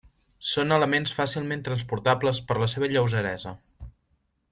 [0.51, 3.53] Són elements fàcilment transportables per la seva lleugeresa.